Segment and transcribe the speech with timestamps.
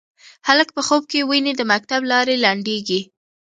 [0.47, 3.01] هلک په خوب کې ویني د مکتب لارې لنډیږې